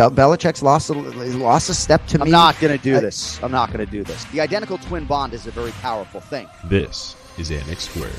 [0.00, 2.30] Bel- Belichick's lost a, lost a step to I'm me.
[2.30, 3.38] not going to do I- this.
[3.42, 4.24] I'm not going to do this.
[4.32, 6.48] The identical twin bond is a very powerful thing.
[6.64, 8.10] This is Anik Squared.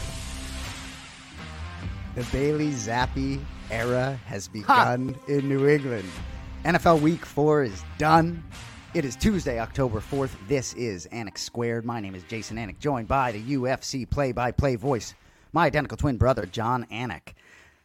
[2.13, 6.07] The Bailey Zappe era has begun in New England.
[6.65, 8.43] NFL Week 4 is done.
[8.93, 10.35] It is Tuesday, October 4th.
[10.47, 11.83] This is Anik Squared.
[11.83, 15.15] My name is Jason Anik, joined by the UFC play by play voice,
[15.51, 17.33] my identical twin brother, Jon Anik.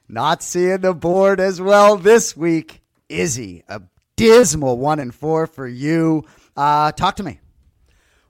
[0.07, 2.83] Not seeing the board as well this week.
[3.09, 3.83] Izzy, a
[4.17, 6.25] dismal 1 and 4 for you.
[6.57, 7.41] Uh, talk to me.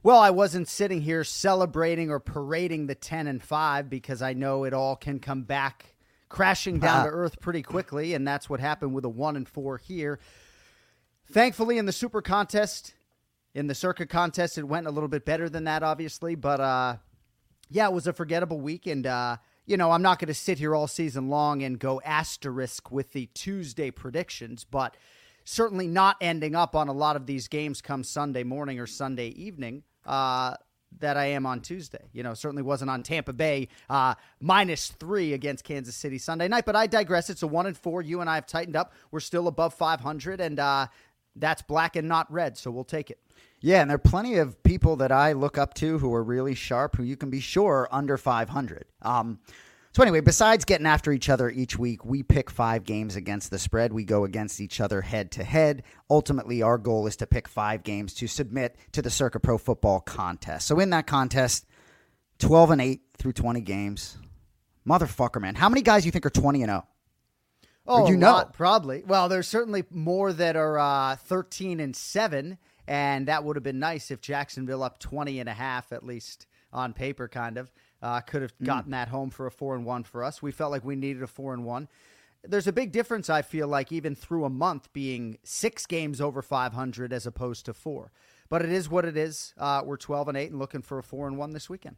[0.03, 4.65] Well, I wasn't sitting here celebrating or parading the 10 and 5 because I know
[4.65, 5.97] it all can come back
[6.29, 9.79] crashing down to earth pretty quickly and that's what happened with a 1 and 4
[9.79, 10.19] here.
[11.33, 12.95] Thankfully in the super contest,
[13.55, 16.97] in the Circa contest it went a little bit better than that obviously, but uh
[17.69, 20.59] yeah, it was a forgettable week and uh you know, I'm not going to sit
[20.59, 24.97] here all season long and go asterisk with the Tuesday predictions, but
[25.45, 29.29] certainly not ending up on a lot of these games come Sunday morning or Sunday
[29.29, 30.55] evening uh,
[31.01, 32.09] that I am on Tuesday.
[32.13, 36.65] You know, certainly wasn't on Tampa Bay uh, minus three against Kansas City Sunday night,
[36.65, 37.29] but I digress.
[37.29, 38.03] It's a one and four.
[38.03, 38.93] You and I have tightened up.
[39.11, 40.87] We're still above 500, and uh,
[41.35, 43.19] that's black and not red, so we'll take it.
[43.67, 46.55] Yeah, and there are plenty of people that I look up to who are really
[46.55, 48.85] sharp, who you can be sure are under 500.
[49.03, 49.41] Um,
[49.93, 53.59] so anyway, besides getting after each other each week, we pick five games against the
[53.59, 53.93] spread.
[53.93, 55.83] We go against each other head to head.
[56.09, 59.99] Ultimately, our goal is to pick five games to submit to the Circa Pro Football
[59.99, 60.69] contest.
[60.69, 61.67] So in that contest,
[62.39, 64.17] 12 and 8 through 20 games.
[64.89, 65.57] Motherfucker, man.
[65.57, 66.87] How many guys do you think are 20 and 0?
[67.89, 68.33] Oh, you a know.
[68.33, 69.03] lot, probably.
[69.05, 73.79] Well, there's certainly more that are uh, 13 and 7, and that would have been
[73.79, 77.73] nice if Jacksonville up 20 and a half, at least on paper, kind of.
[78.03, 80.43] Uh, could have gotten that home for a 4 and 1 for us.
[80.43, 81.89] We felt like we needed a 4 and 1.
[82.45, 86.43] There's a big difference, I feel like, even through a month being six games over
[86.43, 88.13] 500 as opposed to four.
[88.49, 89.53] But it is what it is.
[89.59, 91.97] Uh, we're 12 and 8 and looking for a 4 and 1 this weekend.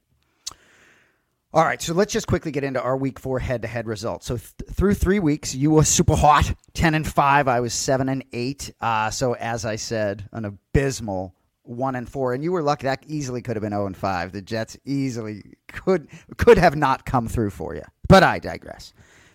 [1.55, 4.27] All right, so let's just quickly get into our week four head to head results.
[4.27, 7.49] So th- through three weeks, you were super hot, ten and five.
[7.49, 8.71] I was seven and eight.
[8.83, 12.85] Uh, so as I said, an abysmal one and four, and you were lucky.
[12.85, 14.33] That easily could have been zero and five.
[14.33, 17.85] The Jets easily could could have not come through for you.
[18.09, 18.93] But I digress.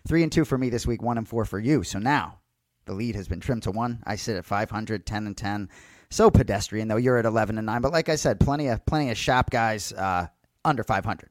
[0.07, 1.81] Three and two for me this week, one and four for you.
[1.81, 2.37] So now
[2.85, 4.03] the lead has been trimmed to one.
[4.05, 5.69] I sit at 500, 10 and 10.
[6.11, 6.97] So pedestrian, though.
[6.97, 7.81] You're at 11 and 9.
[7.81, 10.27] But like I said, plenty of plenty of shop guys uh,
[10.63, 11.29] under 500.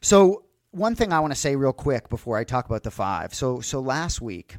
[0.00, 3.34] So one thing I want to say real quick before I talk about the five.
[3.34, 4.56] So so last week,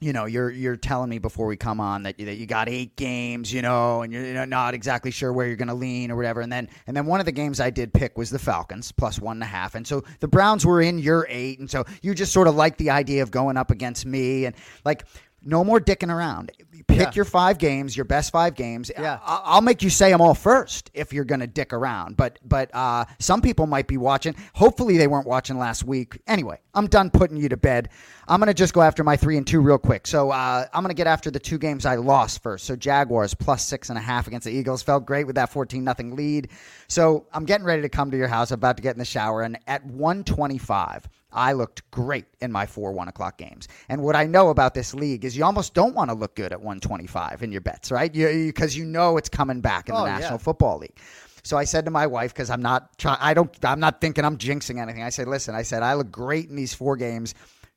[0.00, 2.96] you know, you're you're telling me before we come on that that you got eight
[2.96, 6.40] games, you know, and you're not exactly sure where you're going to lean or whatever.
[6.40, 9.18] And then and then one of the games I did pick was the Falcons plus
[9.18, 12.14] one and a half, and so the Browns were in your eight, and so you
[12.14, 14.54] just sort of like the idea of going up against me and
[14.84, 15.04] like.
[15.44, 16.52] No more dicking around.
[16.86, 17.10] Pick Yeah.
[17.14, 18.90] your five games, your best five games.
[18.96, 19.18] Yeah.
[19.24, 22.16] I- I'll make you say them all first if you're going to dick around.
[22.16, 24.34] But but uh, some people might be watching.
[24.54, 26.20] Hopefully they weren't watching last week.
[26.26, 27.88] Anyway, I'm done putting you to bed.
[28.28, 30.06] I'm going to just go after my three and two real quick.
[30.06, 32.64] So uh, I'm going to get after the two games I lost first.
[32.66, 35.82] So Jaguars plus six and a half against the Eagles felt great with that 14
[35.84, 36.48] nothing lead.
[36.88, 38.50] So I'm getting ready to come to your house.
[38.50, 41.08] I'm about to get in the shower, and at 125.
[41.34, 43.68] I looked great in my four one o'clock games.
[43.88, 46.52] And what I know about this league is you almost don't want to look good
[46.52, 48.12] at 125 in your bets, right?
[48.12, 50.36] Because you, know it's coming back in the Oh, National yeah.
[50.38, 50.96] Football League.
[51.42, 54.24] So I said to my wife, because I'm not trying, I don't, I'm not thinking
[54.24, 55.02] I'm jinxing anything.
[55.02, 57.34] I said, listen, I said I look great in these four games.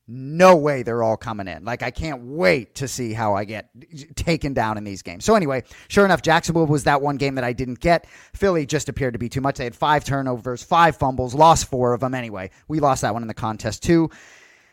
[0.09, 1.65] No way they're all coming in.
[1.65, 3.69] Like I can't wait to see how I get
[4.15, 5.25] taken down in these games.
[5.25, 8.07] So anyway, sure enough, Jacksonville was that one game that I didn't get.
[8.33, 9.57] Philly just appeared to be too much.
[9.57, 12.15] They had five turnovers, five fumbles, lost four of them.
[12.15, 14.09] Anyway, we lost that one in the contest too.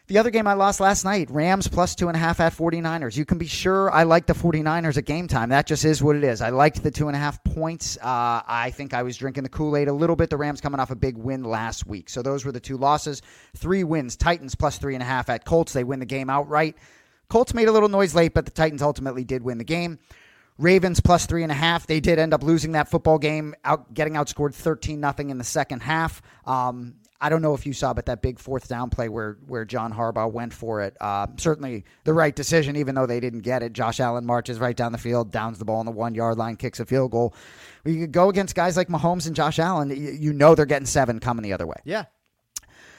[0.07, 3.17] The other game I lost last night, Rams plus two and a half at 49ers.
[3.17, 5.49] You can be sure I like the 49ers at game time.
[5.49, 6.43] That just is what it is.
[6.43, 7.97] I liked the two and a half points.
[7.97, 10.29] Uh, I think I was drinking the Kool Aid a little bit.
[10.29, 12.11] The Rams coming off a big win last week.
[12.11, 13.23] So those were the two losses.
[13.57, 14.15] Three wins.
[14.15, 15.73] Titans plus three and a half at Colts.
[15.73, 16.77] They win the game outright.
[17.29, 19.99] Colts made a little noise late, but the Titans ultimately did win the game.
[20.59, 21.87] Ravens plus three and a half.
[21.87, 25.45] They did end up losing that football game, out getting outscored thirteen nothing in the
[25.45, 26.21] second half.
[26.45, 29.65] Um, I don't know if you saw, but that big fourth down play where where
[29.65, 33.63] John Harbaugh went for it, uh, certainly the right decision, even though they didn't get
[33.63, 33.73] it.
[33.73, 36.57] Josh Allen marches right down the field, downs the ball on the one yard line,
[36.57, 37.35] kicks a field goal.
[37.87, 41.19] You go against guys like Mahomes and Josh Allen, you, you know they're getting seven
[41.19, 41.77] coming the other way.
[41.85, 42.05] Yeah.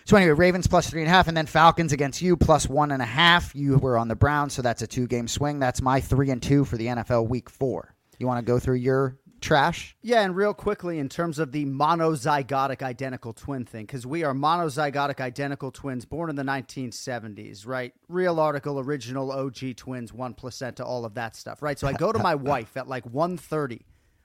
[0.06, 2.92] So anyway, Ravens plus three and a half, and then Falcons against you plus one
[2.94, 3.54] and a half.
[3.54, 5.60] You were on the Browns, so that's a two game swing.
[5.60, 7.94] That's my three and two for the NFL Week Four.
[8.18, 9.95] You want to go through your trash.
[10.01, 14.33] Yeah, and real quickly, in terms of the monozygotic identical twin thing, because we are
[14.33, 17.94] monozygotic identical twins born in the 1970s, right?
[18.09, 21.77] Real article, original OG twins, one placenta, all of that stuff, right?
[21.77, 23.81] So I go to my wife at like 1.30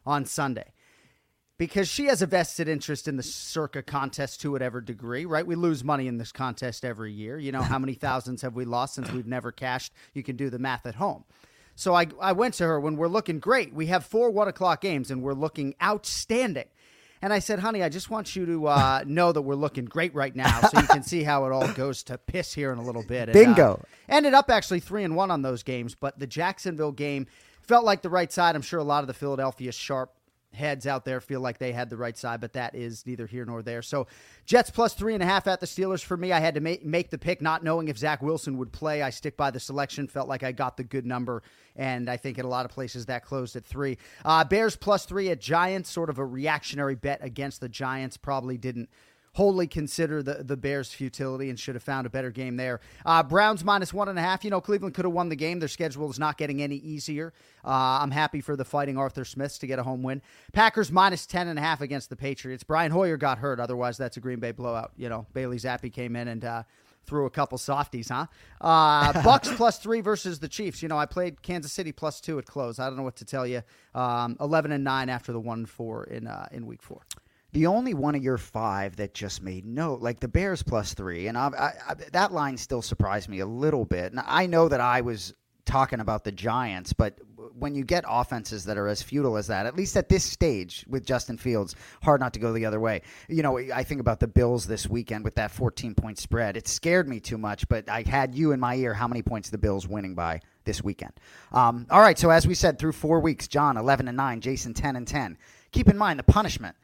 [0.07, 0.73] on Sunday
[1.59, 5.47] because she has a vested interest in the circa contest to whatever degree, right?
[5.47, 7.39] We lose money in this contest every year.
[7.39, 9.93] You know, how many thousands have we lost since we've never cashed?
[10.15, 11.25] You can do the math at home.
[11.81, 13.73] So I, I went to her when we're looking great.
[13.73, 16.67] We have four one o'clock games and we're looking outstanding.
[17.23, 20.15] And I said, honey, I just want you to uh, know that we're looking great
[20.15, 22.83] right now, so you can see how it all goes to piss here in a
[22.83, 23.31] little bit.
[23.31, 23.81] And, Bingo.
[23.83, 27.27] uh, ended up actually three and one on those games, but the Jacksonville game
[27.63, 28.57] felt like the right side.
[28.57, 30.13] I'm sure a lot of the Philadelphia sharp
[30.53, 33.45] heads out there feel like they had the right side, but that is neither here
[33.45, 33.83] nor there.
[33.83, 34.07] So
[34.47, 36.33] Jets plus three and a half at the Steelers for me.
[36.33, 39.03] I had to make, make the pick, not knowing if Zach Wilson would play.
[39.03, 40.09] I stick by the selection.
[40.09, 41.43] Felt like I got the good number,
[41.77, 43.99] and I think in a lot of places that closed at three.
[44.25, 48.17] Uh, Bears plus three at Giants, sort of a reactionary bet against the Giants.
[48.17, 48.89] Probably didn't
[49.33, 52.81] wholly consider the, the Bears' futility and should have found a better game there.
[53.07, 54.45] Uh, Browns minus one and a half.
[54.45, 55.61] You know, Cleveland could have won the game.
[55.61, 57.33] Their schedule is not getting any easier.
[57.65, 60.23] Uh, I'm happy for the fighting Arthur Smiths to get a home win.
[60.53, 62.65] Packers minus ten and a half against the Patriots.
[62.65, 63.61] Brian Hoyer got hurt.
[63.61, 64.93] Otherwise, that's a Green Bay blowout.
[64.97, 66.45] You know, Bailey Zappe came in and.
[66.45, 66.63] Uh,
[67.07, 68.27] threw a couple softies, huh?
[68.61, 70.83] Uh, Bucks plus three versus the Chiefs.
[70.83, 72.79] You know, I played Kansas City plus two at close.
[72.79, 73.63] I don't know what to tell you.
[73.95, 77.01] Um, Eleven and nine after the one four in uh, in week four.
[77.53, 81.27] The only one of your five that just made note, like the Bears plus three,
[81.27, 84.13] and I, I, I, that line still surprised me a little bit.
[84.13, 87.19] And I know that I was talking about the Giants, but
[87.59, 90.85] when you get offenses that are as futile as that, at least at this stage
[90.89, 93.03] with Justin Fields, hard not to go the other way.
[93.29, 96.57] You know, I think about the Bills this weekend with that 14 point spread.
[96.57, 99.51] It scared me too much, but I had you in my ear how many points
[99.51, 101.13] the Bills winning by this weekend.
[101.53, 104.75] Um, all right, so as we said, through four weeks, John 11 and 9, Jason
[104.75, 105.39] 10 and 10.
[105.73, 106.77] Keep in mind the punishment.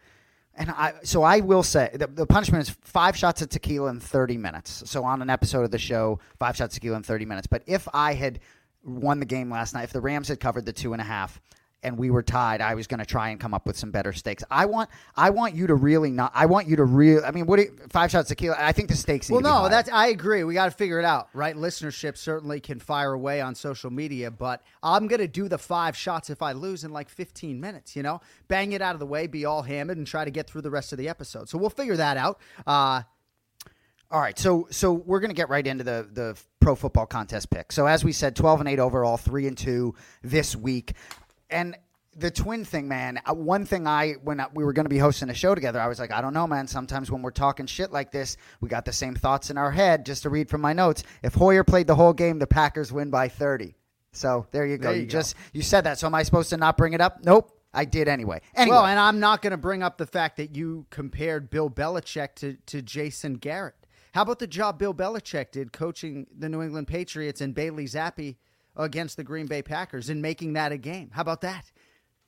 [0.56, 4.00] And I, so I will say the, the punishment is five shots of tequila in
[4.00, 4.82] 30 minutes.
[4.87, 7.47] So on an episode of the show, five shots of tequila in 30 minutes.
[7.47, 8.41] But if I had
[8.82, 11.41] won the game last night, if the Rams had covered the two and a half
[11.82, 14.12] and we were tied, I was going to try and come up with some better
[14.12, 14.43] stakes.
[14.50, 16.32] I want, I want you to really not.
[16.34, 17.23] I want you to real.
[17.25, 17.56] I mean, what?
[17.56, 18.56] Do you, five shots of tequila.
[18.58, 19.31] I think the stakes.
[19.31, 20.43] Well, to no, that's I agree.
[20.43, 21.55] We got to figure it out, right?
[21.55, 26.28] Listenership certainly can fire away on social media, but I'm gonna do the five shots
[26.31, 27.94] if I lose in like 15 minutes.
[27.94, 30.49] You know, bang it out of the way, be all hammered, and try to get
[30.49, 31.49] through the rest of the episode.
[31.49, 32.40] So we'll figure that out.
[32.67, 33.02] Uh,
[34.11, 37.70] All right, so so we're gonna get right into the the pro football contest pick.
[37.72, 40.94] So as we said, twelve and eight overall, three and two this week,
[41.50, 41.76] and
[42.19, 43.20] the twin thing, man.
[43.28, 45.98] uh, One thing I when we were gonna be hosting a show together, I was
[45.98, 46.66] like, I don't know, man.
[46.66, 50.06] Sometimes when we're talking shit like this, we got the same thoughts in our head.
[50.06, 53.10] Just to read from my notes, if Hoyer played the whole game, the Packers win
[53.10, 53.75] by thirty.
[54.12, 54.84] So there you go.
[54.88, 55.10] There you you go.
[55.12, 55.98] just you said that.
[55.98, 57.19] So am I supposed to not bring it up?
[57.22, 58.40] Nope, I did anyway.
[58.54, 61.69] Anyway, Well, and I'm not going to bring up the fact that you compared Bill
[61.69, 63.75] Belichick to, to Jason Garrett.
[64.14, 68.37] How about the job Bill Belichick did coaching the New England Patriots and Bailey Zappe
[68.76, 71.11] against the Green Bay Packers and making that a game?
[71.12, 71.70] How about that?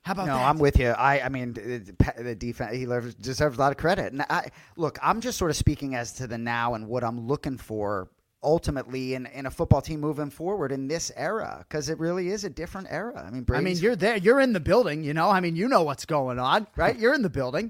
[0.01, 0.47] How about No, that?
[0.47, 0.89] I'm with you.
[0.89, 2.85] I, I mean, the, defense he
[3.21, 4.13] deserves- a lot of credit.
[4.13, 7.27] And I look, I'm just sort of speaking as to the now and what I'm
[7.27, 8.09] looking for
[8.41, 12.45] ultimately in, in a football team moving forward in this era because it really is
[12.45, 13.25] a different era.
[13.27, 14.15] I mean, I mean, you're there.
[14.15, 15.29] You're in the building, you know?
[15.29, 16.97] I mean, you know what's going on, right?
[16.97, 17.69] You're in the building.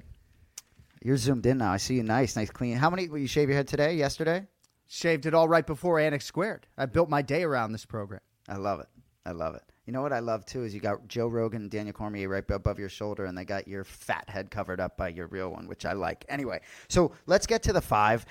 [1.02, 1.72] you're zoomed in now.
[1.72, 2.04] I see you.
[2.04, 2.76] Nice, nice, clean.
[2.76, 3.08] How many?
[3.08, 3.94] Will you shave your head today?
[3.96, 4.46] Yesterday?
[4.86, 6.68] Shaved it all right before Anik Squared.
[6.78, 8.20] I built my day around this program.
[8.50, 8.88] I love it.
[9.24, 9.62] I love it.
[9.86, 12.44] You know what I love too is you got Joe Rogan and Daniel Cormier right
[12.50, 15.66] above your shoulder, and they got your fat head covered up by your real one,
[15.66, 16.24] which I like.
[16.28, 18.26] Anyway, so let's get to the five.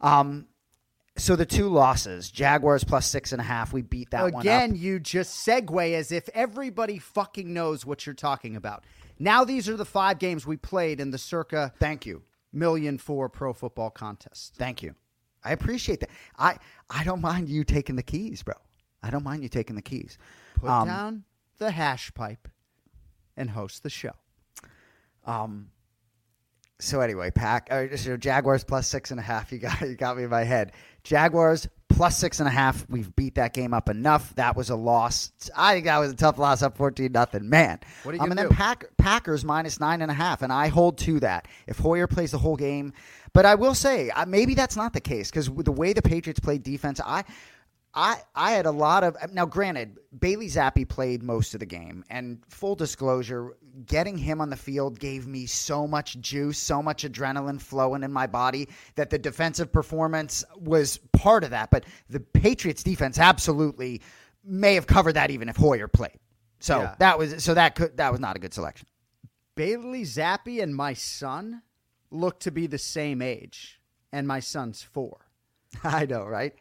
[0.00, 0.46] Um,
[1.16, 3.72] so the two losses, Jaguars plus six and a half.
[3.72, 4.40] We beat that one.
[4.42, 8.84] Again, you just segue as if everybody fucking knows what you're talking about.
[9.18, 12.22] Now these are the five games we played in the circa Thank you.
[12.52, 14.54] million four pro football contest.
[14.56, 14.94] Thank you.
[15.44, 16.10] I appreciate that.
[16.38, 16.56] I
[16.90, 18.54] I don't mind you taking the keys, bro.
[19.04, 20.16] I don't mind you taking the keys.
[20.60, 21.24] Put Um, down
[21.58, 22.48] the hash pipe
[23.36, 24.12] and host the show.
[25.26, 25.70] Um.
[26.80, 27.68] So anyway, pack.
[27.70, 29.52] Uh, so Jaguars plus six and a half.
[29.52, 30.72] You got you got me in my head.
[31.04, 32.84] Jaguars plus six and a half.
[32.90, 34.34] We've beat that game up enough.
[34.34, 35.30] That was a loss.
[35.56, 37.48] I think that was a tough loss, up fourteen nothing.
[37.48, 38.48] Man, What are you um, and do?
[38.48, 41.46] then Pack, Packers minus nine and a half, and I hold to that.
[41.66, 42.92] If Hoyer plays the whole game,
[43.32, 46.40] but I will say uh, maybe that's not the case because the way the Patriots
[46.40, 47.24] played defense, I.
[47.96, 49.46] I, I had a lot of now.
[49.46, 54.56] Granted, Bailey Zappe played most of the game, and full disclosure, getting him on the
[54.56, 59.18] field gave me so much juice, so much adrenaline flowing in my body that the
[59.18, 61.70] defensive performance was part of that.
[61.70, 64.02] But the Patriots defense absolutely
[64.44, 66.18] may have covered that even if Hoyer played.
[66.58, 66.94] So Yeah.
[66.98, 68.88] that was so that could that was not a good selection.
[69.54, 71.62] Bailey Zappe and my son
[72.10, 73.80] look to be the same age,
[74.12, 75.26] and my son's four.
[75.84, 76.54] I know, right?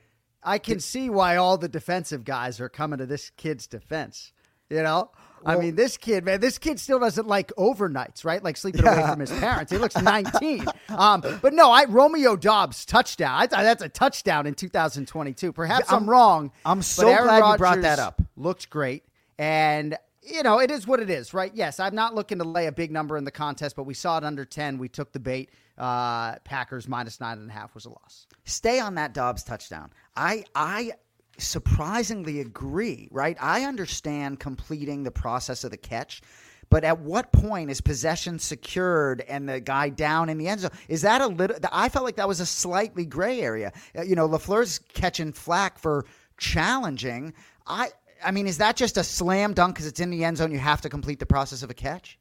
[0.45, 4.33] I can see why all the defensive guys are coming to this kid's defense.
[4.69, 5.11] You know,
[5.45, 8.43] I mean, this kid, man, this kid still doesn't like overnights, right?
[8.43, 9.71] Like sleeping away from his parents.
[9.71, 10.65] He looks 19.
[10.89, 13.35] Um, but no, I Romeo Doubs touchdown.
[13.35, 15.51] I thought that's a touchdown in 2022.
[15.51, 16.51] Perhaps Yeah, I'm, I'm- wrong.
[16.65, 18.21] I'm so glad you brought that up.
[18.35, 19.03] Looked great,
[19.37, 21.51] and you know, it is what it is, right?
[21.53, 24.17] Yes, I'm not looking to lay a big number in the contest, but we saw
[24.17, 24.77] it under 10.
[24.77, 25.49] We took the bait.
[25.77, 28.27] Uh, Packers minus nine and a half was a loss.
[28.45, 29.91] stay on that Doubs touchdown.
[30.15, 30.91] I I
[31.39, 33.35] surprisingly agree, right?
[33.41, 36.21] I understand completing the process of the catch,
[36.69, 40.71] but at what point is possession secured and the guy down in the end zone?
[40.87, 43.71] Is that a little I felt like that was a slightly gray area.
[43.97, 46.05] Uh, You know, LaFleur's catching flack for
[46.37, 47.33] challenging.
[47.65, 47.89] I
[48.23, 50.51] I mean, is that just a slam dunk because it's in the end zone?
[50.51, 52.19] You have to complete the process of a catch.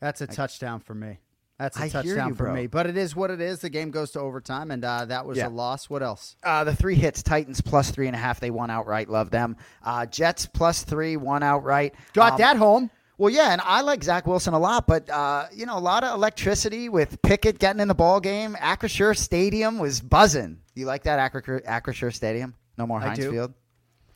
[0.00, 1.20] That's a touchdown for me.
[1.58, 2.66] That's a I touchdown you, for me.
[2.66, 3.60] But it is what it is.
[3.60, 5.46] The game goes to overtime, and uh, that was Yeah.
[5.46, 5.88] a loss.
[5.88, 6.34] What else?
[6.42, 8.40] Uh, the three hits, Titans plus three and a half.
[8.40, 9.08] They won outright.
[9.08, 9.56] Love them.
[9.84, 11.94] Uh, Jets plus three, one outright.
[12.14, 12.90] Got Um, that home.
[13.18, 16.02] Well, yeah, and I like Zach Wilson a lot, but uh, you know, a lot
[16.02, 18.54] of electricity with Pickett getting in the ball game.
[18.60, 20.58] Acrisure Stadium was buzzing.
[20.74, 22.54] You like that Acrisure, Stadium?
[22.78, 23.18] No more Heinz.
[23.24, 23.52] Field.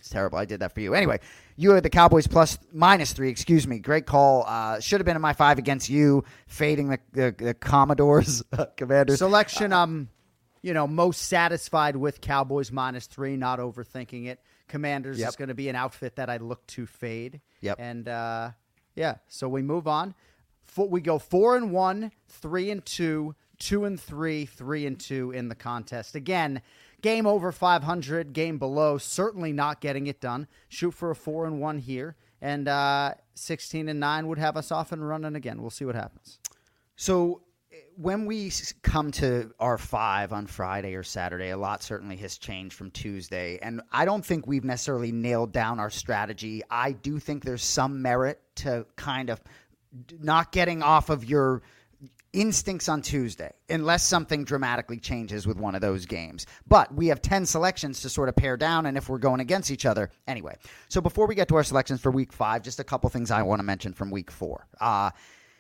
[0.01, 0.39] It's terrible.
[0.39, 0.95] I did that for you.
[0.95, 1.21] Anyway,
[1.57, 3.31] you had the Cowboys plus minus three.
[3.31, 3.79] Excuse me.
[3.79, 4.45] Great call.
[4.47, 8.43] Uh, should have been in my five against you, fading the the, the Commodores
[8.77, 9.19] Commanders.
[9.19, 9.73] Selection.
[9.73, 10.09] I'm,
[10.63, 13.37] you know, most satisfied with Cowboys minus three.
[13.37, 14.41] Not overthinking it.
[14.69, 15.29] Commanders Yep.
[15.29, 17.41] is going to be an outfit that I look to fade.
[17.61, 17.77] Yep.
[17.79, 18.51] And uh,
[18.95, 20.15] yeah, so we move on.
[20.77, 25.49] We go four and one, three and two, two and three, three and two in
[25.49, 26.15] the contest.
[26.17, 26.61] Again,
[27.07, 30.49] game over 500, game below, certainly not getting it done.
[30.69, 34.73] Shoot for a four and one here, and uh, 16 and nine would have us
[34.73, 35.61] off and running again.
[35.61, 36.41] We'll see what happens.
[36.97, 37.43] So
[37.97, 38.51] when we
[38.83, 43.61] come to our five on Friday or Saturday, a lot certainly has changed from Tuesday.
[43.63, 46.63] And I don't think we've necessarily nailed down our strategy.
[46.73, 49.41] I do think there's some merit to kind of
[50.19, 51.63] not getting off of your
[52.37, 56.47] instincts on Tuesday unless something dramatically changes with one of those games.
[56.69, 59.71] But we have 10 selections to sort of pare down and if we're going against
[59.71, 60.11] each other.
[60.29, 60.57] Anyway,
[60.89, 63.43] so before we get to our selections for week 5, just a couple things I
[63.43, 64.67] want to mention from week 4.
[64.81, 65.11] Uh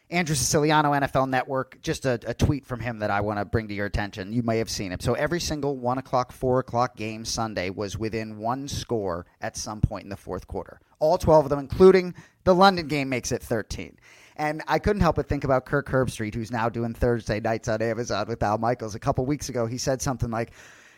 [0.08, 3.66] Andrew Siciliano, NFL Network, just a, a tweet from him that I want to bring
[3.66, 4.32] to your attention.
[4.32, 5.02] You may have seen it.
[5.02, 9.80] So every single one o'clock, four o'clock game Sunday was within one score at some
[9.80, 10.80] point in the fourth quarter.
[11.00, 12.14] All 12 of them, including
[12.44, 13.98] the London game, makes it 13.
[14.36, 17.80] And I couldn't help but think about Kirk Herbstreit, who's now doing Thursday nights on
[17.82, 18.94] Amazon with Al Michaels.
[18.94, 20.50] A couple weeks ago, he said something like,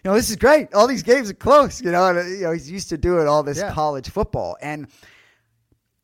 [0.05, 0.75] you know, this is great.
[0.75, 1.81] All these games are close.
[1.81, 3.73] You know, and, uh, you know, he's used to doing all this Yeah.
[3.73, 4.57] college football.
[4.61, 4.89] And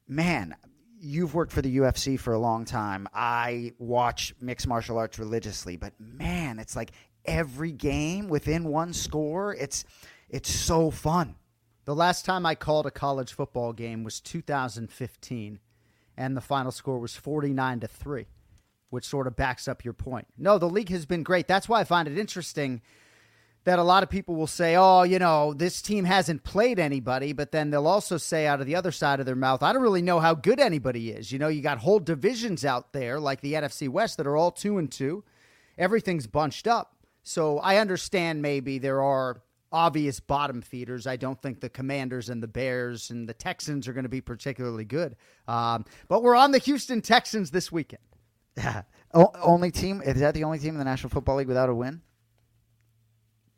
[0.08, 0.54] man,
[1.00, 3.08] you've worked for the UFC for a long time.
[3.12, 6.92] I watch mixed martial arts religiously, but man, it's like
[7.24, 9.54] every game within one score.
[9.54, 9.84] It's
[10.30, 11.36] it's so fun.
[11.84, 15.58] The last time I called a college football game was 2015,
[16.16, 18.26] and the final score was 49 to 3,
[18.90, 20.26] which sort of backs up your point.
[20.38, 21.48] No, the league has been great.
[21.48, 22.82] That's why I find it interesting
[23.64, 27.32] that a lot of people will say, oh, you know, this team hasn't played anybody,
[27.32, 29.82] but then they'll also say out of the other side of their mouth, I don't
[29.82, 31.32] really know how good anybody is.
[31.32, 34.50] You know, you got whole divisions out there like the NFC West that are all
[34.50, 35.24] 2 and 2.
[35.78, 36.94] Everything's bunched up.
[37.22, 39.40] So I understand maybe there are
[39.74, 41.06] obvious bottom feeders.
[41.06, 44.20] I don't think the Commanders and the Bears and the Texans are going to be
[44.20, 45.16] particularly good.
[45.48, 48.02] Um, but we're on the Houston Texans this weekend.
[49.16, 51.74] O- only team is that the only team in the National Football League without a
[51.74, 52.02] win?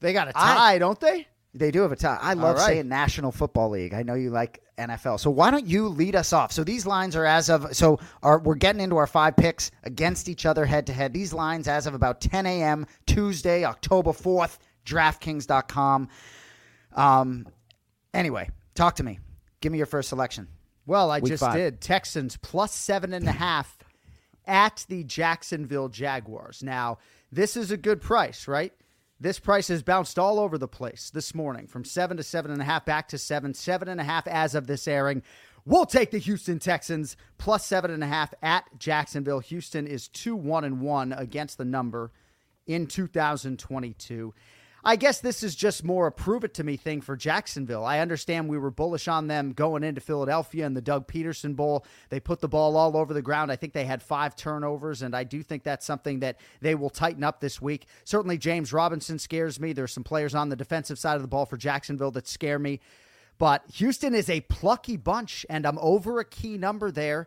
[0.01, 1.27] They got a tie, don't they?
[1.55, 2.19] They do have a tie.
[2.21, 2.67] I love right.
[2.67, 3.95] saying National Football League.
[3.95, 5.19] I know you like NFL.
[5.19, 6.53] So why don't you lead us off?
[6.53, 10.29] So these lines are as of so are we're getting into our five picks against
[10.29, 11.15] each other head to head.
[11.15, 12.87] These lines as of about 10 a.m.
[13.07, 16.09] Tuesday, October 4th, DraftKings.com.
[16.95, 17.47] Um
[18.15, 19.19] anyway, talk to me.
[19.61, 20.49] Give me your first selection.
[20.87, 21.55] Well, I Week just five.
[21.55, 21.81] did.
[21.81, 23.77] Texans plus seven and a half
[24.47, 26.63] at the Jacksonville Jaguars.
[26.63, 26.99] Now,
[27.33, 28.73] this is a good price, right?
[29.19, 32.61] This price has bounced all over the place this morning from seven to seven and
[32.61, 35.23] a half, back to seven, seven and a half as of this airing.
[35.65, 39.41] We'll take the Houston Texans plus seven and a half at Jacksonville.
[39.41, 42.13] Houston is two one and one against the number
[42.67, 44.35] in 2022.
[44.87, 47.85] I guess this is just more a prove it to me thing for Jacksonville.
[47.85, 51.85] I understand we were bullish on them going into Philadelphia in the Doug Pederson Bowl.
[52.09, 53.51] They put the ball all over the ground.
[53.51, 56.89] I think they had five turnovers, and I do think that's something that they will
[56.89, 57.87] tighten up this week.
[58.05, 59.73] Certainly, James Robinson scares me.
[59.73, 62.79] There's some players on the defensive side of the ball for Jacksonville that scare me.
[63.39, 67.27] But Houston is a plucky bunch, and I'm over a key number there.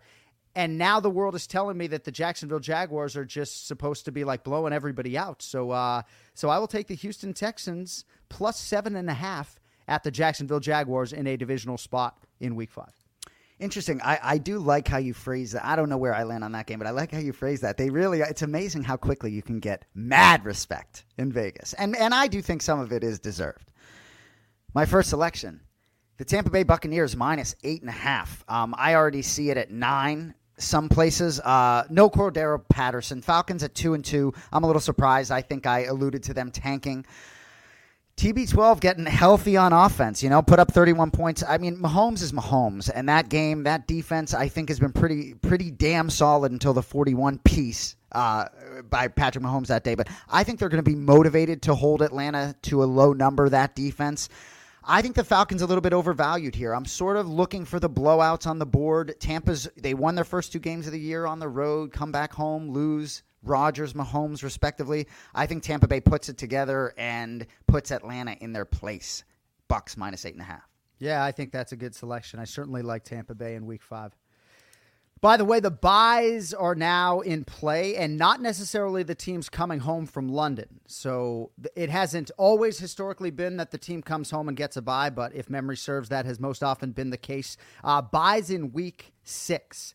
[0.59, 4.11] And now the world is telling me that the Jacksonville Jaguars are just supposed to
[4.11, 5.41] be like blowing everybody out.
[5.41, 6.01] So, uh,
[6.33, 10.59] so I will take the Houston Texans plus seven and a half at the Jacksonville
[10.59, 12.91] Jaguars in a divisional spot in Week Five.
[13.57, 14.01] Interesting.
[14.01, 15.65] I, I do like how you phrase that.
[15.65, 17.61] I don't know where I land on that game, but I like how you phrase
[17.61, 17.77] that.
[17.77, 21.71] They really, it's amazing how quickly you can get mad respect in Vegas.
[21.75, 23.71] And, and I do think some of it is deserved.
[24.73, 25.61] My first selection,
[26.17, 28.43] the Tampa Bay Buccaneers minus eight and a half.
[28.49, 30.33] Um, I already see it at nine.
[30.59, 33.21] Some places, uh, no Cordarrelle Patterson.
[33.21, 34.33] Falcons at two and two.
[34.51, 35.31] I'm a little surprised.
[35.31, 37.05] I think I alluded to them tanking.
[38.19, 41.41] TB12 getting healthy on offense, you know, put up 31 points.
[41.47, 45.35] I mean, Mahomes is Mahomes, and that game, that defense, I think has been pretty,
[45.35, 48.47] pretty damn solid until the 41 piece uh,
[48.89, 49.95] by Patrick Mahomes that day.
[49.95, 53.47] But I think they're going to be motivated to hold Atlanta to a low number.
[53.47, 54.27] That defense.
[54.91, 56.73] I think the Falcons a little bit overvalued here.
[56.73, 59.13] I'm sort of looking for the blowouts on the board.
[59.19, 62.33] Tampa's they won their first two games of the year on the road, come back
[62.33, 63.21] home, lose.
[63.43, 65.07] Rodgers, Mahomes, respectively.
[65.35, 69.23] I think Tampa Bay puts it together and puts Atlanta in their place.
[69.67, 70.67] Bucks minus eight and a half.
[70.97, 72.39] Yeah, I think that's a good selection.
[72.39, 74.13] I certainly like Tampa Bay in Week Five.
[75.21, 79.79] By the way, the buys are now in play and not necessarily the teams coming
[79.79, 80.79] home from London.
[80.87, 85.09] So it hasn't always historically been that the team comes home and gets a buy,
[85.09, 87.57] but if memory serves, that has most often been the case.
[87.83, 89.93] Uh, buys in week six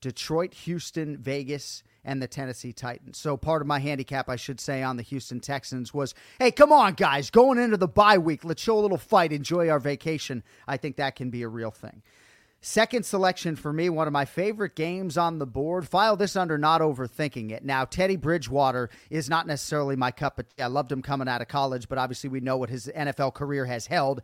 [0.00, 3.16] Detroit, Houston, Vegas, and the Tennessee Titans.
[3.16, 6.72] So part of my handicap, I should say, on the Houston Texans was, hey, come
[6.72, 10.44] on, guys, going into the bye week, let's show a little fight, enjoy our vacation.
[10.68, 12.02] I think that can be a real thing.
[12.66, 15.86] Second selection for me, one of my favorite games on the board.
[15.86, 17.62] File this under not overthinking it.
[17.62, 20.62] Now, Teddy Bridgewater is not necessarily my cup of tea.
[20.62, 23.66] I loved him coming out of college, but obviously we know what his NFL career
[23.66, 24.22] has held.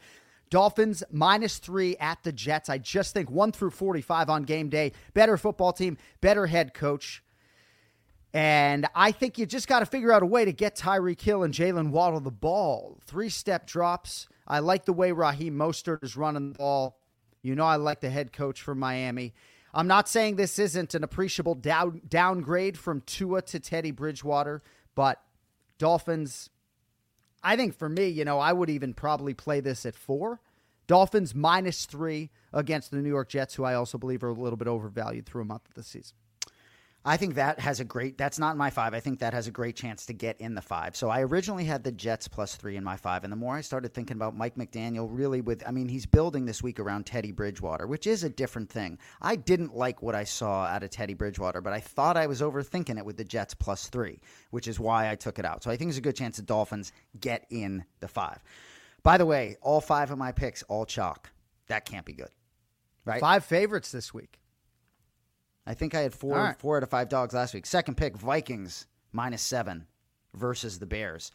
[0.48, 2.70] Dolphins minus three at the Jets.
[2.70, 4.92] I just think one through 45 on game day.
[5.12, 7.22] Better football team, better head coach.
[8.32, 11.42] And I think you just got to figure out a way to get Tyreek Hill
[11.42, 13.00] and Jaylen Waddle the ball.
[13.04, 14.28] Three step drops.
[14.48, 16.99] I like the way Raheem Mostert is running the ball.
[17.42, 19.34] You know, I like the head coach from Miami.
[19.72, 24.62] I'm not saying this isn't an appreciable down, downgrade from Tua to Teddy Bridgewater,
[24.94, 25.22] but
[25.78, 26.50] Dolphins,
[27.42, 30.40] I think for me, you know, I would even probably play this at four.
[30.86, 34.56] Dolphins minus three against the New York Jets, who I also believe are a little
[34.56, 36.16] bit overvalued through a month of the season.
[37.02, 38.18] I think that has a great.
[38.18, 38.92] That's not my five.
[38.92, 40.94] I think that has a great chance to get in the five.
[40.94, 43.62] So I originally had the Jets plus three in my five, and the more I
[43.62, 47.32] started thinking about Mike McDaniel, really with, I mean, he's building this week around Teddy
[47.32, 48.98] Bridgewater, which is a different thing.
[49.22, 52.42] I didn't like what I saw out of Teddy Bridgewater, but I thought I was
[52.42, 55.62] overthinking it with the Jets plus three, which is why I took it out.
[55.62, 58.44] So I think there's a good chance the Dolphins get in the five.
[59.02, 61.30] By the way, all five of my picks all chalk.
[61.68, 62.30] That can't be good,
[63.06, 63.20] right?
[63.20, 64.38] Five favorites this week.
[65.66, 66.58] I think I had four right.
[66.58, 67.66] four out of five dogs last week.
[67.66, 69.86] Second pick, Vikings minus seven
[70.34, 71.30] versus the Bears.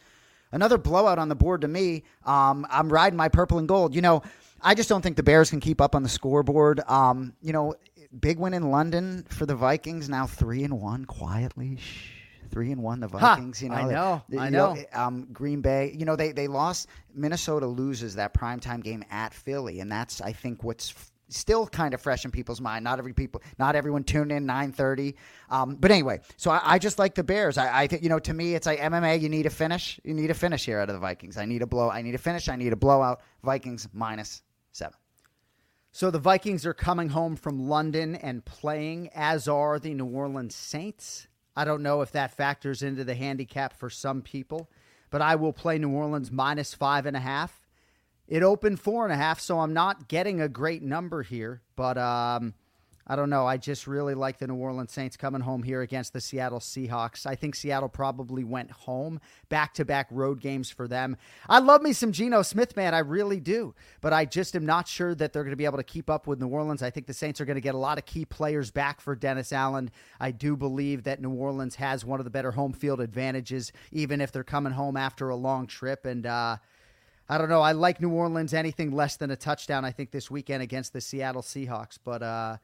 [0.52, 2.04] Another blowout on the board to me.
[2.26, 3.94] Um, I'm riding my purple and gold.
[3.94, 4.22] You know,
[4.62, 6.82] I just don't think the Bears can keep up on the scoreboard.
[6.88, 7.76] Um, you know,
[8.20, 10.10] big win in London for the Vikings.
[10.10, 11.78] Now three and one quietly.
[11.78, 12.12] Shh.
[12.52, 13.62] Three and one, the Vikings.
[13.62, 14.78] you know, I know, they- I you know.
[14.94, 15.94] Um, Green Bay.
[15.98, 16.88] You know, they they lost.
[17.14, 20.94] Minnesota loses that primetime game at Philly, and that's I think what's
[21.30, 22.84] still kind of fresh in people's mind.
[22.84, 25.16] Not every people, not everyone tuned in nine thirty.
[25.50, 27.58] Um, but anyway, so I, I just like the Bears.
[27.58, 29.22] I, I think you know to me it's like MMA.
[29.22, 30.00] You need a finish.
[30.04, 31.38] You need a finish here out of the Vikings.
[31.38, 31.90] I need a blow.
[31.90, 32.50] I need a finish.
[32.50, 33.22] I need a blowout.
[33.44, 34.98] Vikings minus seven.
[35.92, 40.54] So the Vikings are coming home from London and playing, as are the New Orleans
[40.54, 41.28] Saints.
[41.56, 44.70] I don't know if that factors into the handicap for some people,
[45.10, 47.65] but I will play New Orleans minus five and a half.
[48.28, 51.98] It opened four and a half, so I'm not getting a great number here, but
[51.98, 52.56] um,
[53.08, 53.46] I don't know.
[53.46, 57.28] I just really like the New Orleans Saints coming home here against the Seattle Seahawks.
[57.28, 59.22] I think Seattle probably went home.
[59.48, 61.18] Back to back road games for them.
[61.48, 62.96] I love me some Geno Smith, man.
[62.96, 63.76] I really do.
[64.02, 66.26] But I just am not sure that they're going to be able to keep up
[66.26, 66.82] with New Orleans.
[66.82, 69.16] I think the Saints are going to get a lot of key players back for
[69.16, 69.92] Dennis Allen.
[70.20, 74.20] I do believe that New Orleans has one of the better home field advantages, even
[74.20, 76.08] if they're coming home after a long trip.
[76.08, 76.58] And, uh,
[77.28, 77.62] I don't know.
[77.62, 81.02] I like New Orleans anything less than a touchdown, I think, this weekend against the
[81.02, 81.98] Seattle Seahawks.
[82.04, 82.58] But, uh,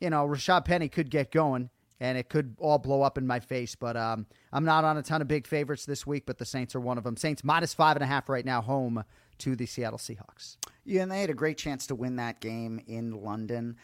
[0.00, 3.40] you know, Rashaad Penny could get going and it could all blow up in my
[3.40, 3.74] face.
[3.74, 6.74] But um, I'm not on a ton of big favorites this week, but the Saints
[6.74, 7.16] are one of them.
[7.16, 9.04] Saints minus five and a half right now, home
[9.38, 10.56] to the Seattle Seahawks.
[10.84, 13.76] Yeah, and they had a great chance to win that game in London.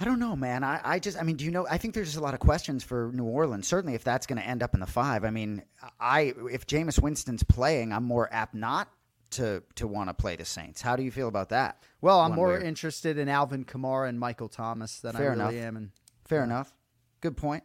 [0.00, 0.64] I don't know, man.
[0.64, 1.66] I, I just, I mean, do you know?
[1.70, 3.68] I think there's just a lot of questions for New Orleans.
[3.68, 5.24] Certainly, if that's going to end up in the five.
[5.24, 5.62] I mean,
[6.00, 8.88] I if Jameis Winston's playing, I'm more apt not
[9.30, 10.82] to to want to play the Saints.
[10.82, 11.82] How do you feel about that?
[12.00, 15.34] Well, I'm One more way interested in Alvin Kamara and Michael Thomas than Fair I
[15.34, 15.68] really enough.
[15.68, 15.76] am.
[15.76, 15.90] And
[16.24, 16.72] Fair enough.
[17.20, 17.62] Good point.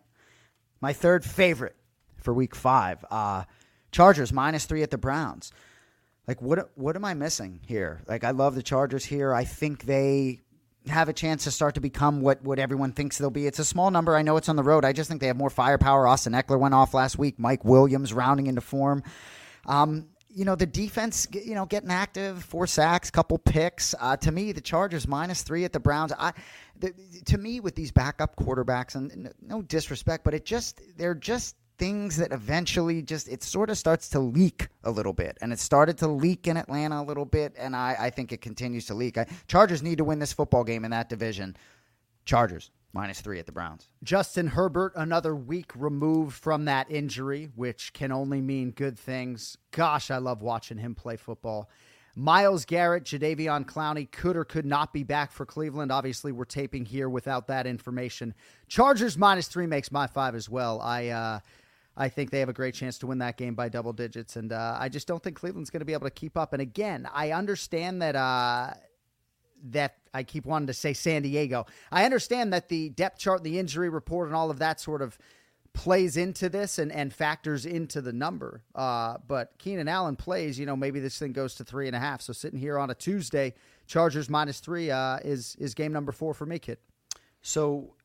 [0.82, 1.76] My third favorite
[2.18, 3.04] for week five.
[3.10, 3.44] Uh,
[3.92, 5.52] Chargers minus three at the Browns.
[6.28, 8.02] Like what what am I missing here?
[8.08, 9.34] Like I love the Chargers here.
[9.34, 10.42] I think they
[10.88, 13.46] have a chance to start to become what, what everyone thinks they'll be.
[13.46, 14.16] It's a small number.
[14.16, 14.86] I know it's on the road.
[14.86, 16.08] I just think they have more firepower.
[16.08, 17.38] Austin Ekeler went off last week.
[17.38, 19.04] Mike Williams rounding into form.
[19.66, 23.96] Um, you know the defense, you know, getting active, four sacks, couple picks.
[24.00, 26.14] Uh, to me, the Chargers minus three at the Browns.
[26.18, 26.34] I,
[26.78, 26.94] the,
[27.26, 32.18] to me, with these backup quarterbacks, and no disrespect, but it just they're just things
[32.18, 35.98] that eventually just it sort of starts to leak a little bit, and it started
[36.00, 39.18] to leak in Atlanta a little bit, and I, I think it continues to leak.
[39.18, 41.56] I, Chargers need to win this football game in that division.
[42.26, 43.88] Chargers minus three at the Browns.
[44.04, 49.58] Justin Herbert, another week removed from that injury, which can only mean good things.
[49.72, 51.70] Gosh, I love watching him play football.
[52.16, 55.92] Myles Garrett, Jadeveon Clowney could or could not be back for Cleveland.
[55.92, 58.34] Obviously, we're taping here without that information.
[58.68, 60.82] Chargers minus three makes my five as well.
[60.82, 61.40] I uh,
[61.98, 64.54] I think they have a great chance to win that game by double digits, and
[64.54, 66.54] uh, I just don't think Cleveland's going to be able to keep up.
[66.54, 68.74] And again, I understand that uh,
[69.72, 71.66] that I keep wanting to say San Diego.
[71.92, 75.18] I understand that the depth chart, the injury report, and all of that sort of
[75.74, 78.64] plays into this and, and factors into the number.
[78.74, 82.00] Uh, but Keenan Allen plays, you know, maybe this thing goes to three and a
[82.00, 82.22] half.
[82.22, 83.54] So sitting here on a Tuesday,
[83.88, 86.78] Chargers minus three uh, is is game number four for me, kid.
[87.42, 87.96] So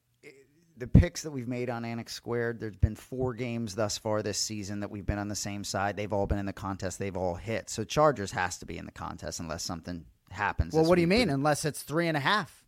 [0.76, 4.38] the picks that we've made on Anik Squared, there's been four games thus far this
[4.38, 5.96] season that we've been on the same side.
[5.96, 6.98] They've all been in the contest.
[6.98, 7.70] They've all hit.
[7.70, 10.74] So Chargers has to be in the contest unless something happens.
[10.74, 11.30] Well, what do you mean?
[11.30, 12.64] Unless it's three and a half.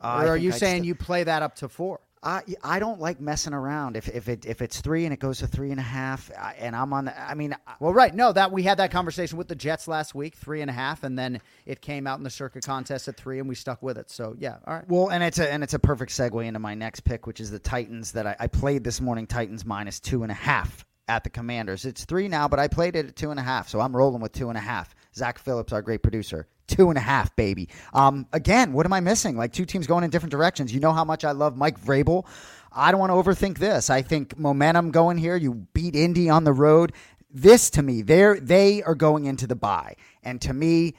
[0.00, 2.00] Uh, or are you I'd saying you play that up to four?
[2.22, 3.96] I I don't like messing around.
[3.96, 6.54] If if it if it's three and it goes to three and a half, I-
[6.58, 7.18] and I'm on the.
[7.18, 8.14] I mean, Well, right.
[8.14, 11.02] No, that we had that conversation with the Jets last week, three and a half,
[11.02, 13.96] and then it came out in the Circa contest at three, and we stuck with
[13.96, 14.10] it.
[14.10, 14.84] So yeah, all right.
[14.88, 17.50] Well, and it's a and it's a perfect segue into my next pick, which is
[17.50, 19.26] the Titans that I, I played this morning.
[19.26, 21.86] Titans minus two and a half at the Commanders.
[21.86, 24.20] It's three now, but I played it at two and a half, so I'm rolling
[24.20, 24.94] with two and a half.
[25.16, 27.68] Zach Phillips, our great producer, two and a half, baby.
[27.92, 29.36] Um, again, what am I missing?
[29.36, 30.72] Like two teams going in different directions.
[30.72, 32.26] You know how much I love Mike Vrabel.
[32.72, 33.90] I don't want to overthink this.
[33.90, 35.36] I think momentum going here.
[35.36, 36.92] You beat Indy on the road.
[37.32, 40.94] This to me, they're they are going into the bye, and to me,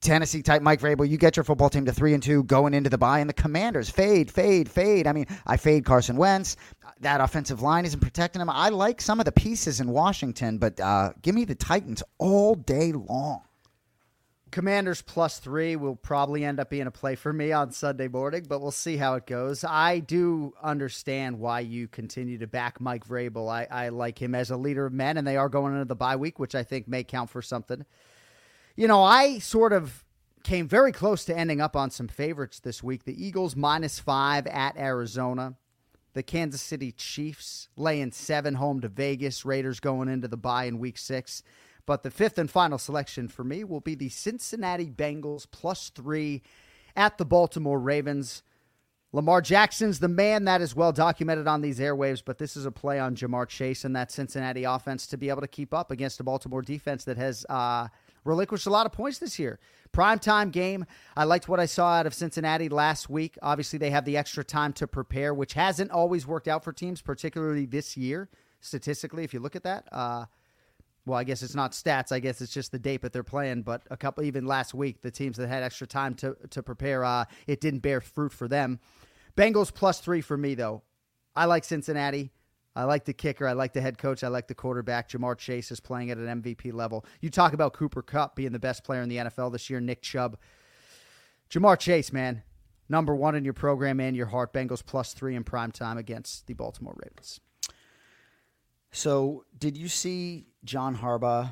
[0.00, 2.88] Tennessee type Mike Vrabel, you get your football team to three and two going into
[2.88, 5.08] the bye, and the Commanders fade, fade, fade.
[5.08, 6.56] I mean, I fade Carson Wentz.
[7.00, 8.48] That offensive line isn't protecting him.
[8.48, 12.54] I like some of the pieces in Washington, but uh, give me the Titans all
[12.54, 13.42] day long.
[14.52, 18.46] Commanders plus three will probably end up being a play for me on Sunday morning,
[18.48, 19.64] but we'll see how it goes.
[19.64, 23.50] I do understand why you continue to back Mike Vrabel.
[23.50, 25.96] I, I like him as a leader of men, and they are going into the
[25.96, 27.84] bye week, which I think may count for something.
[28.76, 30.04] You know, I sort of
[30.44, 33.04] came very close to ending up on some favorites this week.
[33.04, 35.54] The Eagles minus five at Arizona.
[36.14, 39.44] The Kansas City Chiefs laying seven home to Vegas.
[39.44, 41.42] Raiders going into the bye in week six.
[41.86, 46.42] But the fifth and final selection for me will be the Cincinnati Bengals plus three
[46.96, 48.42] at the Baltimore Ravens.
[49.12, 52.72] Lamar Jackson's the man that is well documented on these airwaves, but this is a
[52.72, 56.20] play on Ja'Marr Chase and that Cincinnati offense to be able to keep up against
[56.20, 57.86] a Baltimore defense that has uh,
[58.24, 59.58] relinquished a lot of points this year.
[59.92, 60.84] Primetime game.
[61.16, 63.38] I liked what I saw out of Cincinnati last week.
[63.40, 67.00] Obviously, they have the extra time to prepare, which hasn't always worked out for teams,
[67.00, 68.28] particularly this year,
[68.60, 69.86] statistically, if you look at that.
[69.92, 70.26] Uh,
[71.06, 72.10] well, I guess it's not stats.
[72.10, 73.62] I guess it's just the date that they're playing.
[73.62, 77.04] But a couple, even last week, the teams that had extra time to to prepare,
[77.04, 78.80] uh, it didn't bear fruit for them.
[79.36, 80.82] Bengals plus three for me, though.
[81.36, 82.32] I like Cincinnati.
[82.74, 83.46] I like the kicker.
[83.46, 84.22] I like the head coach.
[84.22, 85.08] I like the quarterback.
[85.08, 87.06] Ja'Marr Chase is playing at an MVP level.
[87.20, 89.80] You talk about Cooper Kupp being the best player in the NFL this year.
[89.80, 90.36] Nick Chubb.
[91.50, 92.42] Ja'Marr Chase, man,
[92.88, 94.52] number one in your program and your heart.
[94.52, 97.40] Bengals plus three in prime time against the Baltimore Ravens.
[98.96, 101.50] So, did you see John Harbaugh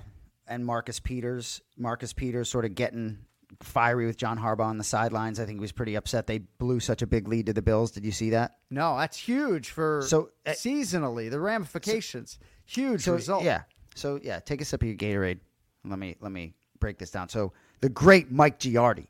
[0.48, 1.60] and Marcus Peters?
[1.76, 3.18] Marcus Peters sort of getting
[3.62, 5.38] fiery with John Harbaugh on the sidelines.
[5.38, 7.90] I think he was pretty upset they blew such a big lead to the Bills.
[7.90, 8.52] Did you see that?
[8.70, 11.30] No, that's huge for So, uh, seasonally.
[11.30, 13.44] The ramifications, huge So result.
[13.44, 13.64] yeah.
[13.94, 15.40] So yeah, take a sip of your Gatorade.
[15.84, 17.28] Let me let me break this down.
[17.28, 17.52] So
[17.82, 19.06] the great Mike Giardi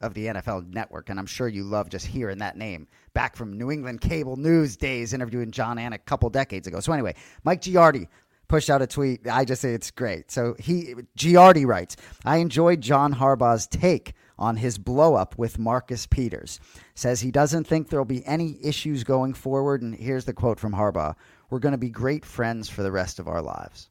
[0.00, 2.86] of the NFL Network, and I'm sure you love just hearing that name.
[3.14, 6.80] Back from New England cable news days, interviewing John Ann a couple decades ago.
[6.80, 8.06] So anyway, Mike Giardi
[8.48, 9.28] pushed out a tweet.
[9.28, 10.30] I just say it's great.
[10.30, 16.06] So he Giardi writes, I enjoyed John Harbaugh's take on his blow up with Marcus
[16.06, 16.60] Peters.
[16.94, 19.82] Says he doesn't think there'll be any issues going forward.
[19.82, 21.14] And here's the quote from Harbaugh
[21.50, 23.90] We're going to be great friends for the rest of our lives.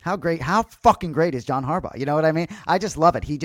[0.00, 1.98] How great, how fucking great is John Harbaugh?
[1.98, 2.48] You know what I mean?
[2.66, 3.24] I just love it.
[3.24, 3.40] He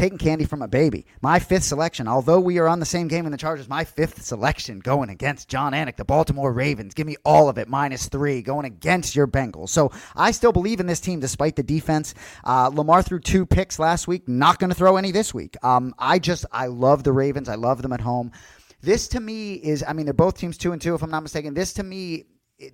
[0.00, 1.04] taking candy from a baby.
[1.20, 4.22] My fifth selection, although we are on the same game in the Chargers, my fifth
[4.22, 6.94] selection going against Jon Anik, the Baltimore Ravens.
[6.94, 9.68] Give me all of it, minus three, going against your Bengals.
[9.68, 12.14] So I still believe in this team despite the defense.
[12.44, 15.54] Uh, Lamar threw two picks last week, not going to throw any this week.
[15.62, 17.50] Um, I just, I love the Ravens.
[17.50, 18.32] I love them at home.
[18.80, 21.22] This to me is, I mean, they're both teams two and two, if I'm not
[21.22, 21.52] mistaken.
[21.52, 22.24] This to me,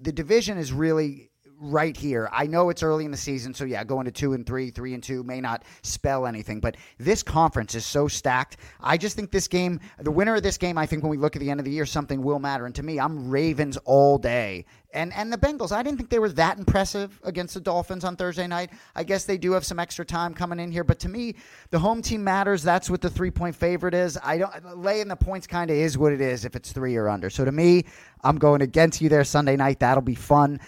[0.00, 2.28] the division is really right here.
[2.32, 4.94] I know it's early in the season, so yeah, going to two and three, three
[4.94, 8.58] and two may not spell anything, but this conference is so stacked.
[8.80, 11.36] I just think this game, the winner of this game, I think when we look
[11.36, 12.66] at the end of the year, something will matter.
[12.66, 14.66] And to me, I'm Ravens all day.
[14.92, 18.16] And and the Bengals, I didn't think they were that impressive against the Dolphins on
[18.16, 18.70] Thursday night.
[18.94, 21.34] I guess they do have some extra time coming in here, but to me,
[21.70, 22.62] the home team matters.
[22.62, 24.18] That's what the three point favorite is.
[24.22, 27.10] I don't laying the points kind of is what it is if it's three or
[27.10, 27.28] under.
[27.28, 27.84] So to me,
[28.24, 29.80] I'm going against you there Sunday night.
[29.80, 30.60] That'll be fun.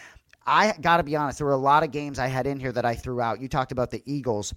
[0.48, 2.72] I got to be honest, there were a lot of games I had in here
[2.72, 3.38] that I threw out.
[3.40, 4.54] You talked about the Eagles.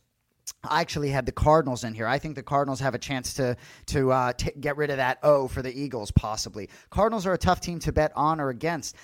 [0.63, 2.07] I actually had the Cardinals in here.
[2.07, 5.19] I think the Cardinals have a chance to to uh, t- get rid of that
[5.21, 6.69] O for the Eagles, possibly.
[6.89, 8.95] Cardinals are a tough team to bet on or against.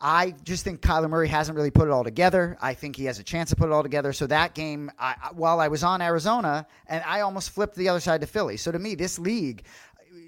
[0.00, 2.56] I just think Kyler Murray hasn't really put it all together.
[2.62, 4.12] I think he has a chance to put it all together.
[4.12, 7.98] So that game, I, while I was on Arizona, and I almost flipped the other
[7.98, 8.56] side to Philly.
[8.56, 9.64] So to me, this league,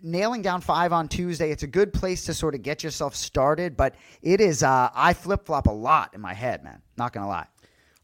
[0.03, 3.77] nailing down five on Tuesday, it's a good place to sort of get yourself started.
[3.77, 6.83] But it is, uh, I flip flop a lot in my head, man.
[6.97, 7.47] Not gonna lie.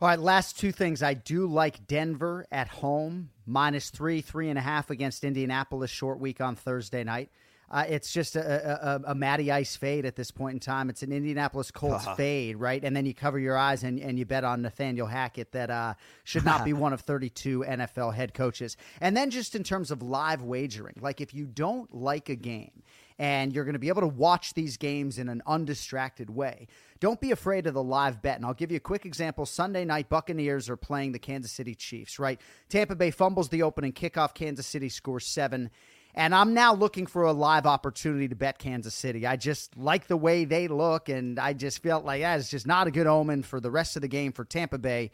[0.00, 1.02] All right, last two things.
[1.02, 6.20] I do like Denver at home, minus three, three and a half against Indianapolis, short
[6.20, 7.30] week on Thursday night.
[7.68, 10.88] Uh, it's just a, a, a Matty Ice fade at this point in time.
[10.88, 12.82] It's an Indianapolis Colts fade, right?
[12.82, 15.94] And then you cover your eyes and, and you bet on Nathaniel Hackett that uh,
[16.22, 18.76] should not be one of 32 NFL head coaches.
[19.00, 22.82] And then just in terms of live wagering, like if you don't like a game
[23.18, 26.68] and you're going to be able to watch these games in an undistracted way,
[27.00, 28.36] don't be afraid of the live bet.
[28.36, 29.44] And I'll give you a quick example.
[29.44, 32.40] Sunday night, Buccaneers are playing the Kansas City Chiefs, right?
[32.68, 34.34] Tampa Bay fumbles the opening kickoff.
[34.34, 35.70] Kansas City scores seven.
[36.16, 39.26] And I'm now looking for a live opportunity to bet Kansas City.
[39.26, 42.66] I just like the way they look, and I just felt like that is just
[42.66, 45.10] not a good omen for the rest of the game for Tampa Bay.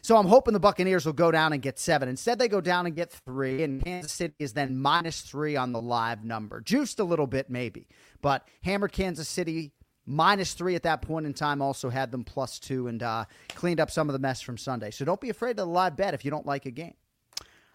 [0.00, 2.08] So I'm hoping the Buccaneers will go down and get seven.
[2.08, 5.72] Instead, they go down and get three, and Kansas City is then minus three on
[5.72, 6.62] the live number.
[6.62, 7.86] Juiced a little bit, maybe.
[8.22, 9.72] But hammered Kansas City
[10.06, 13.80] minus three at that point in time also had them plus two and uh, cleaned
[13.80, 14.90] up some of the mess from Sunday.
[14.90, 16.94] So don't be afraid of the live bet if you don't like a game.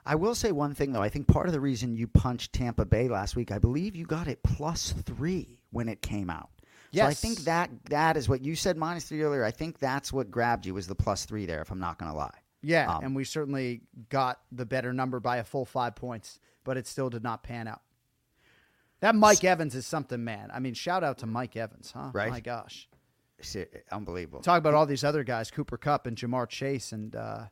[0.06, 1.02] I will say one thing though.
[1.02, 4.06] I think part of the reason you punched Tampa Bay last week, I believe you
[4.06, 6.50] got it plus three when it came out.
[6.94, 9.44] So I think that that is what you said minus three earlier.
[9.44, 11.62] I think that's what grabbed you was the plus three there.
[11.62, 12.38] If I'm not going to lie.
[12.62, 16.78] Yeah, Um, and we certainly got the better number by a full five points, but
[16.78, 17.82] it still did not pan out.
[19.02, 20.50] That Mike Evans is something, man.
[20.54, 22.12] I mean, shout out to Mike Evans, huh?
[22.14, 22.30] Right.
[22.30, 22.88] My gosh.
[23.42, 24.40] Shit, Unbelievable.
[24.40, 27.48] Talk about all these other guys, Cooper Kupp and Ja'Marr Chase and uh,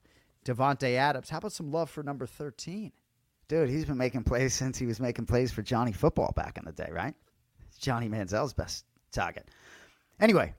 [0.46, 1.30] Davante Adams.
[1.30, 2.92] How about some love for number 13?
[3.48, 6.66] Dude, he's been making plays since he was making plays for Johnny Football back in
[6.66, 7.14] the day, right?
[7.80, 9.50] Johnny Manziel's best target.
[10.20, 10.54] Anyway,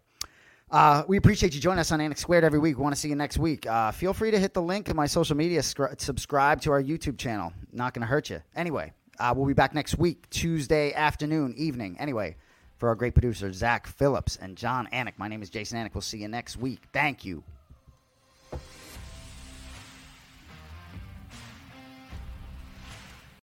[0.70, 2.76] uh, we appreciate you joining us on Anik Squared every week.
[2.76, 3.66] We want to see you next week.
[3.66, 5.60] Uh, feel free to hit the link in my social media.
[5.60, 7.52] Scri- subscribe to our YouTube channel.
[7.72, 8.42] Not going to hurt you.
[8.56, 11.96] Anyway, uh, we'll be back next week, Tuesday afternoon, evening.
[11.98, 12.36] Anyway,
[12.76, 15.94] for our great producers, Zach Phillips and Jon Anik, my name is Jason Anik.
[15.94, 16.80] We'll see you next week.
[16.92, 17.44] Thank you.